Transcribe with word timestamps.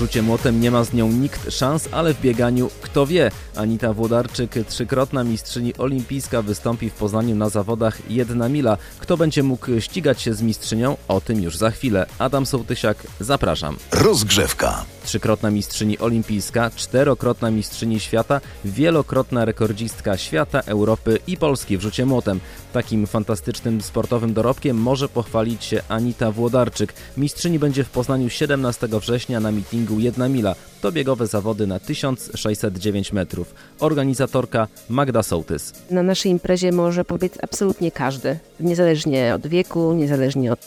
Rzucie 0.00 0.22
młotem 0.22 0.60
nie 0.60 0.70
ma 0.70 0.84
z 0.84 0.92
nią 0.92 1.08
nikt 1.08 1.52
szans, 1.52 1.88
ale 1.92 2.14
w 2.14 2.20
bieganiu 2.20 2.70
kto 2.82 3.06
wie. 3.06 3.30
Anita 3.56 3.92
Włodarczyk, 3.92 4.54
trzykrotna 4.68 5.24
mistrzyni 5.24 5.76
olimpijska, 5.76 6.42
wystąpi 6.42 6.90
w 6.90 6.92
Poznaniu 6.92 7.36
na 7.36 7.48
zawodach 7.48 8.10
jedna 8.10 8.48
mila. 8.48 8.78
Kto 8.98 9.16
będzie 9.16 9.42
mógł 9.42 9.80
ścigać 9.80 10.22
się 10.22 10.34
z 10.34 10.42
mistrzynią? 10.42 10.96
O 11.08 11.20
tym 11.20 11.42
już 11.42 11.56
za 11.56 11.70
chwilę. 11.70 12.06
Adam 12.18 12.46
Sołtysiak, 12.46 13.06
zapraszam. 13.20 13.76
Rozgrzewka. 13.92 14.84
Trzykrotna 15.04 15.50
mistrzyni 15.50 15.98
olimpijska, 15.98 16.70
czterokrotna 16.76 17.50
mistrzyni 17.50 18.00
świata, 18.00 18.40
wielokrotna 18.64 19.44
rekordzistka 19.44 20.16
świata, 20.16 20.60
Europy 20.60 21.18
i 21.26 21.36
Polski 21.36 21.78
w 21.78 21.80
rzucie 21.80 22.06
młotem. 22.06 22.40
Takim 22.72 23.06
fantastycznym 23.06 23.80
sportowym 23.82 24.34
dorobkiem 24.34 24.76
może 24.76 25.08
pochwalić 25.08 25.64
się 25.64 25.82
Anita 25.88 26.32
Włodarczyk. 26.32 26.94
Mistrzyni 27.16 27.58
będzie 27.58 27.84
w 27.84 27.90
Poznaniu 27.90 28.30
17 28.30 28.88
września 28.88 29.40
na 29.40 29.50
meetingu 29.90 30.00
Jedna 30.00 30.28
Mila. 30.28 30.54
To 30.80 30.92
biegowe 30.92 31.26
zawody 31.26 31.66
na 31.66 31.78
1609 31.78 33.12
metrów. 33.12 33.54
Organizatorka 33.80 34.68
Magda 34.88 35.22
Sołtys. 35.22 35.72
Na 35.90 36.02
naszej 36.02 36.32
imprezie 36.32 36.72
może 36.72 37.04
pobiec 37.04 37.32
absolutnie 37.42 37.92
każdy, 37.92 38.38
niezależnie 38.60 39.34
od 39.34 39.46
wieku, 39.46 39.92
niezależnie 39.92 40.52
od 40.52 40.60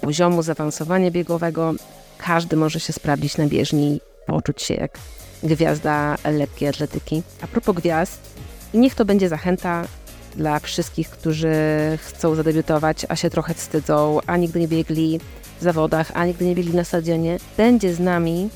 poziomu 0.00 0.42
zaawansowania 0.42 1.10
biegowego. 1.10 1.74
Każdy 2.18 2.56
może 2.56 2.80
się 2.80 2.92
sprawdzić 2.92 3.36
na 3.36 3.46
bieżni 3.46 3.94
i 3.94 4.00
poczuć 4.26 4.62
się 4.62 4.74
jak 4.74 4.98
gwiazda 5.42 6.16
lekkiej 6.24 6.68
atletyki. 6.68 7.22
A 7.42 7.46
propos 7.46 7.76
gwiazd, 7.76 8.20
niech 8.74 8.94
to 8.94 9.04
będzie 9.04 9.28
zachęta 9.28 9.84
dla 10.36 10.60
wszystkich, 10.60 11.10
którzy 11.10 11.54
chcą 11.96 12.34
zadebiutować, 12.34 13.06
a 13.08 13.16
się 13.16 13.30
trochę 13.30 13.54
wstydzą, 13.54 14.20
a 14.26 14.36
nigdy 14.36 14.60
nie 14.60 14.68
biegli 14.68 15.20
zawodach, 15.62 16.10
a 16.14 16.26
nigdy 16.26 16.44
nie 16.44 16.54
biegli 16.54 16.74
na 16.74 16.84
stadionie. 16.84 17.38
Będzie 17.56 17.94
z 17.94 18.00
nami 18.00 18.50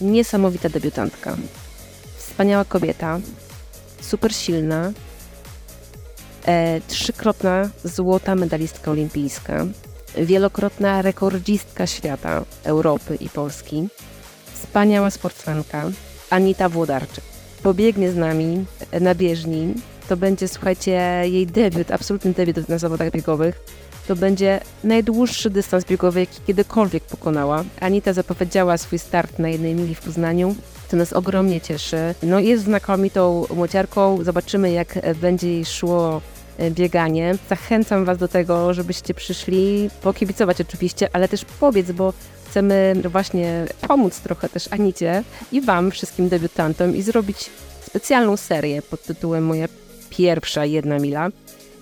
niesamowita 0.00 0.68
debiutantka. 0.68 1.36
Wspaniała 2.16 2.64
kobieta, 2.64 3.20
super 4.00 4.34
silna, 4.34 4.92
e, 6.46 6.80
trzykrotna 6.80 7.70
złota 7.84 8.34
medalistka 8.34 8.90
olimpijska, 8.90 9.66
wielokrotna 10.16 11.02
rekordzistka 11.02 11.86
świata, 11.86 12.44
Europy 12.64 13.16
i 13.20 13.28
Polski, 13.28 13.88
wspaniała 14.54 15.10
sportsmenka 15.10 15.90
Anita 16.30 16.68
Włodarczyk. 16.68 17.24
Pobiegnie 17.62 18.12
z 18.12 18.16
nami 18.16 18.64
na 19.00 19.14
bieżni. 19.14 19.74
To 20.08 20.16
będzie, 20.16 20.48
słuchajcie, 20.48 20.90
jej 21.24 21.46
debiut, 21.46 21.90
absolutny 21.90 22.32
debiut 22.32 22.68
na 22.68 22.78
zawodach 22.78 23.10
biegowych. 23.10 23.60
To 24.10 24.16
będzie 24.16 24.60
najdłuższy 24.84 25.50
dystans 25.50 25.84
biegowy, 25.84 26.20
jaki 26.20 26.40
kiedykolwiek 26.46 27.04
pokonała. 27.04 27.64
Anita 27.80 28.12
zapowiedziała 28.12 28.78
swój 28.78 28.98
start 28.98 29.38
na 29.38 29.48
jednej 29.48 29.74
mili 29.74 29.94
w 29.94 30.00
Poznaniu, 30.00 30.54
co 30.88 30.96
nas 30.96 31.12
ogromnie 31.12 31.60
cieszy. 31.60 32.14
No 32.22 32.40
jest 32.40 32.64
znakomitą 32.64 33.46
młociarką. 33.54 34.24
Zobaczymy, 34.24 34.72
jak 34.72 34.98
będzie 35.20 35.52
jej 35.52 35.64
szło 35.64 36.20
e, 36.58 36.70
bieganie. 36.70 37.34
Zachęcam 37.48 38.04
Was 38.04 38.18
do 38.18 38.28
tego, 38.28 38.74
żebyście 38.74 39.14
przyszli, 39.14 39.90
pokibicować 40.02 40.60
oczywiście, 40.60 41.08
ale 41.12 41.28
też 41.28 41.44
pobiec, 41.44 41.92
bo 41.92 42.12
chcemy 42.50 42.94
właśnie 43.10 43.66
pomóc 43.88 44.20
trochę 44.20 44.48
też 44.48 44.68
Anicie 44.72 45.22
i 45.52 45.60
Wam, 45.60 45.90
wszystkim 45.90 46.28
debiutantom 46.28 46.96
i 46.96 47.02
zrobić 47.02 47.50
specjalną 47.82 48.36
serię 48.36 48.82
pod 48.82 49.02
tytułem 49.02 49.44
Moja 49.44 49.66
pierwsza 50.10 50.64
jedna 50.64 50.98
mila. 50.98 51.28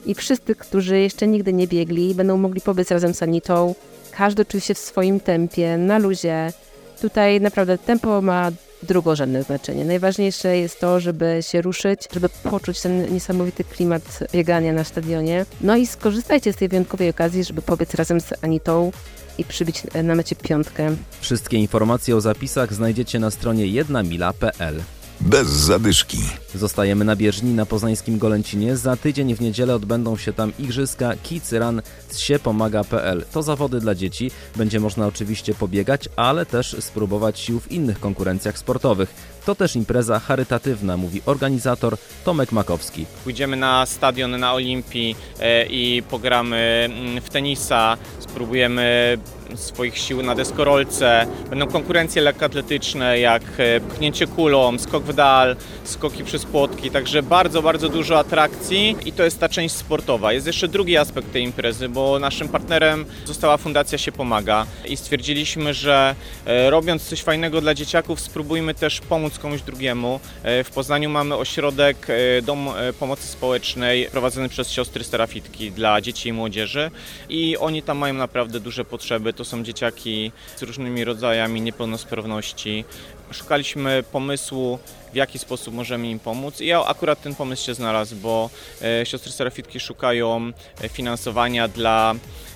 I 0.07 0.15
wszyscy, 0.15 0.55
którzy 0.55 0.99
jeszcze 0.99 1.27
nigdy 1.27 1.53
nie 1.53 1.67
biegli, 1.67 2.15
będą 2.15 2.37
mogli 2.37 2.61
pobiec 2.61 2.91
razem 2.91 3.15
z 3.15 3.23
Anitą. 3.23 3.75
Każdy 4.11 4.43
oczywiście 4.43 4.75
w 4.75 4.79
swoim 4.79 5.21
tempie, 5.21 5.79
na 5.79 5.99
luzie. 5.99 6.53
Tutaj 7.01 7.41
naprawdę 7.41 7.79
tempo 7.79 8.23
ma 8.23 8.51
drugorzędne 8.83 9.43
znaczenie. 9.43 9.85
Najważniejsze 9.85 10.59
jest 10.59 10.81
to, 10.81 11.01
żeby 11.01 11.39
się 11.41 11.63
ruszyć, 11.63 12.01
żeby 12.13 12.29
poczuć 12.29 12.81
ten 12.81 13.15
niesamowity 13.15 13.65
klimat 13.65 14.19
biegania 14.33 14.73
na 14.73 14.85
stadionie. 14.85 15.47
No 15.61 15.77
i 15.77 15.87
skorzystajcie 15.87 16.53
z 16.53 16.57
tej 16.57 16.69
wyjątkowej 16.69 17.11
okazji, 17.11 17.45
żeby 17.45 17.63
pobiec 17.63 17.95
razem 17.95 18.21
z 18.21 18.45
Anitą 18.45 18.93
i 19.39 19.45
przybić 19.45 19.83
na 20.05 20.15
mecie 20.15 20.37
piątkę. 20.37 20.97
Wszystkie 21.21 21.57
informacje 21.57 22.17
o 22.17 22.21
zapisach 22.21 22.75
znajdziecie 22.75 23.19
na 23.19 23.31
stronie 23.31 23.67
jednamila.pl. 23.67 24.81
Bez 25.21 25.49
zadyszki. 25.49 26.19
Zostajemy 26.55 27.05
na 27.05 27.17
bieżni 27.17 27.55
na 27.55 27.67
poznańskim 27.67 28.19
Golęcinie. 28.19 28.77
Za 28.77 28.97
tydzień 28.97 29.35
w 29.35 29.41
niedzielę 29.41 29.75
odbędą 29.75 30.17
się 30.17 30.33
tam 30.33 30.53
igrzyska 30.59 31.15
Kids 31.23 31.53
Run 31.53 31.83
z 32.09 32.19
siepomaga.pl. 32.19 33.25
To 33.33 33.43
zawody 33.43 33.81
dla 33.81 33.95
dzieci. 33.95 34.31
Będzie 34.57 34.81
można 34.81 35.07
oczywiście 35.07 35.55
pobiegać, 35.55 36.09
ale 36.17 36.47
też 36.47 36.77
spróbować 36.81 37.41
sił 37.41 37.61
w 37.61 37.73
innych 37.73 38.01
konkurencjach 38.01 38.59
sportowych. 38.59 39.15
To 39.47 39.55
też 39.55 39.77
impreza 39.77 40.19
charytatywna, 40.19 40.97
mówi 40.97 41.23
organizator 41.27 41.97
Tomek 42.25 42.53
Makowski. 42.53 43.07
Pójdziemy 43.25 43.57
na 43.57 43.87
stadion 43.87 44.41
na 44.41 44.55
Olimpii 44.55 45.17
e, 45.41 45.67
i 45.67 46.03
pogramy 46.03 46.91
mm, 46.93 47.21
w 47.21 47.31
tenisa, 47.31 47.97
spróbujemy 48.19 49.19
swoich 49.55 49.99
sił 49.99 50.23
na 50.23 50.35
deskorolce. 50.35 51.27
Będą 51.51 51.67
konkurencje 51.67 52.23
lekkoatletyczne 52.23 53.19
jak 53.19 53.43
e, 53.59 53.81
pchnięcie 53.81 54.27
kulą, 54.27 54.79
skok 54.79 55.05
w 55.05 55.15
dal, 55.15 55.57
skoki 55.85 56.25
przez 56.25 56.45
płotki, 56.45 56.91
także 56.91 57.23
bardzo, 57.23 57.63
bardzo 57.63 57.89
dużo 57.89 58.19
atrakcji 58.19 58.97
i 59.05 59.13
to 59.13 59.23
jest 59.23 59.41
ta 59.41 59.49
część 59.49 59.75
sportowa. 59.75 60.33
Jest 60.33 60.47
jeszcze 60.47 60.69
drugi 60.69 60.97
aspekt 60.97 61.33
tej 61.33 61.43
imprezy, 61.43 61.89
bo 61.89 62.19
naszym 62.19 62.49
partnerem 62.49 63.07
została 63.25 63.57
Fundacja 63.57 63.99
Się 63.99 64.13
Pomaga 64.13 64.67
i 64.85 64.97
stwierdziliśmy, 64.97 65.75
że 65.75 66.15
e, 66.47 66.71
robiąc 66.71 67.03
coś 67.03 67.23
fajnego 67.23 67.61
dla 67.61 67.75
dzieciaków, 67.75 68.21
spróbujmy 68.21 68.75
też 68.75 69.01
pomóc 69.01 69.39
komuś 69.39 69.63
drugiemu. 69.63 70.21
E, 70.43 70.65
W 70.65 70.71
Poznaniu 70.71 71.11
mamy 71.11 71.37
ośrodek 71.37 72.07
Dom 72.43 72.69
Pomocy 73.01 73.29
Społecznej 73.29 74.09
prowadzony 74.13 74.49
przez 74.49 74.71
siostry 74.71 75.05
Serafitki 75.05 75.71
dla 75.71 76.01
dzieci 76.01 76.29
i 76.29 76.33
młodzieży 76.33 76.91
i 77.29 77.57
oni 77.57 77.83
tam 77.83 77.99
mają 77.99 78.15
naprawdę 78.15 78.61
duże 78.61 78.85
potrzeby. 78.85 79.33
To 79.39 79.45
są 79.45 79.63
dzieciaki 79.63 80.33
z 80.57 80.63
różnymi 80.63 81.05
rodzajami 81.05 81.61
niepełnosprawności. 81.61 82.85
Szukaliśmy 83.33 84.05
pomysłu, 84.13 84.79
w 85.13 85.17
jaki 85.17 85.39
sposób 85.39 85.75
możemy 85.75 86.11
im 86.11 86.19
pomóc. 86.19 86.61
I 86.61 86.67
ja 86.67 86.85
akurat 86.85 87.23
ten 87.23 87.35
pomysł 87.35 87.67
się 87.67 87.75
znalazł, 87.75 88.17
bo 88.17 88.51
e, 88.83 89.07
siostry 89.07 89.33
Serafitki 89.33 89.81
szukają 89.81 90.53
e, 90.81 90.89
finansowania 90.89 91.69
dla 91.69 92.15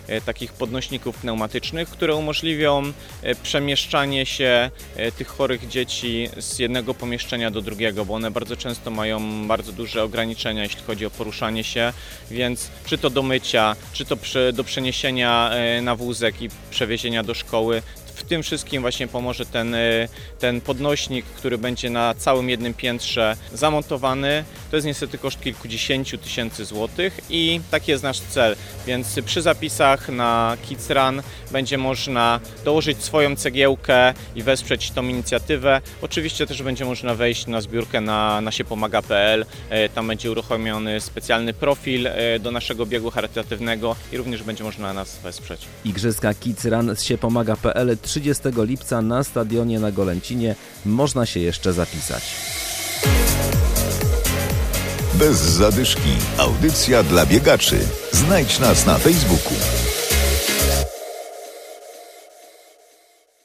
e, 0.08 0.20
takich 0.20 0.52
podnośników 0.52 1.16
pneumatycznych, 1.16 1.88
które 1.88 2.14
umożliwią 2.14 2.82
przemieszczanie 3.42 4.26
się 4.26 4.70
tych 5.18 5.28
chorych 5.28 5.68
dzieci 5.68 6.28
z 6.36 6.58
jednego 6.58 6.94
pomieszczenia 6.94 7.50
do 7.50 7.60
drugiego, 7.60 8.04
bo 8.04 8.14
one 8.14 8.30
bardzo 8.30 8.56
często 8.56 8.90
mają 8.90 9.46
bardzo 9.48 9.72
duże 9.72 10.02
ograniczenia, 10.02 10.62
jeśli 10.62 10.82
chodzi 10.82 11.06
o 11.06 11.10
poruszanie 11.10 11.64
się, 11.64 11.92
więc 12.30 12.70
czy 12.86 12.98
to 12.98 13.10
do 13.10 13.22
mycia, 13.22 13.76
czy 13.92 14.04
to 14.04 14.16
do 14.52 14.64
przeniesienia 14.64 15.50
na 15.82 15.96
wózek 15.96 16.42
i 16.42 16.48
przewiezienia 16.70 17.22
do 17.22 17.34
szkoły, 17.34 17.82
w 18.14 18.22
tym 18.22 18.42
wszystkim 18.42 18.82
właśnie 18.82 19.08
pomoże 19.08 19.46
ten, 19.46 19.74
e, 19.74 20.08
ten 20.38 20.60
podnośnik, 20.60 21.26
który 21.26 21.58
będzie 21.58 21.90
na 21.90 22.14
całym 22.14 22.50
jednym 22.50 22.74
piętrze 22.74 23.36
zamontowany. 23.52 24.44
To 24.70 24.76
jest 24.76 24.86
niestety 24.86 25.18
koszt 25.18 25.40
kilkudziesięciu 25.40 26.18
tysięcy 26.18 26.64
złotych 26.64 27.20
i 27.30 27.60
taki 27.70 27.90
jest 27.90 28.02
nasz 28.02 28.20
cel. 28.20 28.56
Więc 28.86 29.20
przy 29.24 29.42
zapisach 29.42 30.08
na 30.08 30.56
Kids 30.68 30.90
Run 30.90 31.22
będzie 31.52 31.78
można 31.78 32.40
dołożyć 32.64 33.02
swoją 33.02 33.36
cegiełkę 33.36 34.14
i 34.34 34.42
wesprzeć 34.42 34.90
tą 34.90 35.08
inicjatywę. 35.08 35.80
Oczywiście 36.02 36.46
też 36.46 36.62
będzie 36.62 36.84
można 36.84 37.14
wejść 37.14 37.46
na 37.46 37.60
zbiórkę 37.60 38.00
na, 38.00 38.40
na 38.40 38.50
siepomaga.pl. 38.50 39.46
E, 39.70 39.88
Tam 39.88 40.06
będzie 40.06 40.30
uruchomiony 40.30 41.00
specjalny 41.00 41.54
profil 41.54 42.06
e, 42.06 42.38
do 42.38 42.50
naszego 42.50 42.86
biegu 42.86 43.10
charytatywnego 43.10 43.96
i 44.12 44.16
również 44.16 44.42
będzie 44.42 44.64
można 44.64 44.92
nas 44.92 45.18
wesprzeć. 45.18 45.66
Igrzyska 45.84 46.34
Kids 46.34 46.64
Run 46.64 46.96
z 46.96 47.02
siepomaga.pl 47.04 47.96
30 48.02 48.42
lipca 48.56 49.02
na 49.02 49.24
stadionie 49.24 49.80
na 49.80 49.92
Golęcinie. 49.92 50.54
Można 50.86 51.26
się 51.26 51.40
jeszcze 51.40 51.72
zapisać. 51.72 52.22
Bez 55.14 55.36
zadyszki. 55.38 56.12
Audycja 56.38 57.02
dla 57.02 57.26
biegaczy. 57.26 57.78
Znajdź 58.12 58.58
nas 58.58 58.86
na 58.86 58.98
Facebooku. 58.98 59.91